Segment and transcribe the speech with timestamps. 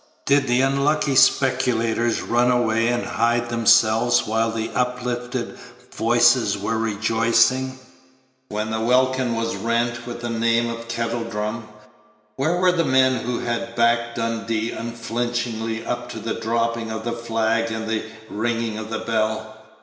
[0.25, 5.59] Did the unlucky speculators run away and hide themselves while the uplifted
[5.95, 7.77] voices were rejoicing?
[8.49, 11.67] When the welkin was rent with the name of Kettledrum,
[12.35, 17.13] where were the men who had backed Dundee unflinchingly up to the dropping of the
[17.13, 19.55] flag and the ringing of the bell?